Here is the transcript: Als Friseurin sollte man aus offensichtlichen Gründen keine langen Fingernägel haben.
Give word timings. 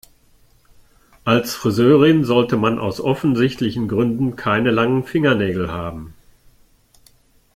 Als 1.25 1.53
Friseurin 1.53 2.23
sollte 2.23 2.57
man 2.57 2.79
aus 2.79 2.99
offensichtlichen 2.99 3.87
Gründen 3.87 4.35
keine 4.35 4.71
langen 4.71 5.03
Fingernägel 5.03 5.71
haben. 5.71 6.15